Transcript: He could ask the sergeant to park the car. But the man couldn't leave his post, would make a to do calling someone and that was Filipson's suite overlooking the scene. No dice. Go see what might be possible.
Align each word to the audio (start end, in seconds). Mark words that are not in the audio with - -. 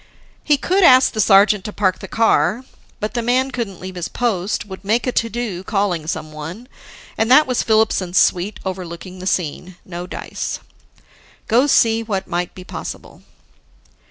He 0.43 0.57
could 0.57 0.81
ask 0.83 1.11
the 1.13 1.21
sergeant 1.21 1.63
to 1.65 1.71
park 1.71 1.99
the 1.99 2.07
car. 2.07 2.65
But 2.99 3.13
the 3.13 3.21
man 3.21 3.51
couldn't 3.51 3.79
leave 3.79 3.93
his 3.93 4.07
post, 4.07 4.65
would 4.65 4.83
make 4.83 5.05
a 5.05 5.11
to 5.11 5.29
do 5.29 5.61
calling 5.63 6.07
someone 6.07 6.67
and 7.19 7.29
that 7.29 7.45
was 7.45 7.61
Filipson's 7.61 8.17
suite 8.17 8.59
overlooking 8.65 9.19
the 9.19 9.27
scene. 9.27 9.75
No 9.85 10.07
dice. 10.07 10.59
Go 11.47 11.67
see 11.67 12.01
what 12.01 12.27
might 12.27 12.55
be 12.55 12.63
possible. 12.63 13.21